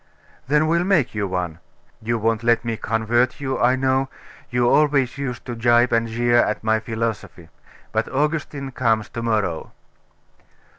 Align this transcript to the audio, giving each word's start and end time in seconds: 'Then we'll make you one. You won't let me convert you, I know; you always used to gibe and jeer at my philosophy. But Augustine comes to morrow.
'Then 0.47 0.65
we'll 0.67 0.83
make 0.83 1.13
you 1.13 1.27
one. 1.27 1.59
You 2.01 2.17
won't 2.17 2.41
let 2.41 2.65
me 2.65 2.75
convert 2.75 3.39
you, 3.39 3.59
I 3.59 3.75
know; 3.75 4.09
you 4.49 4.67
always 4.67 5.19
used 5.19 5.45
to 5.45 5.53
gibe 5.53 5.93
and 5.93 6.07
jeer 6.07 6.37
at 6.37 6.63
my 6.63 6.79
philosophy. 6.79 7.49
But 7.91 8.09
Augustine 8.09 8.71
comes 8.71 9.09
to 9.09 9.21
morrow. 9.21 9.73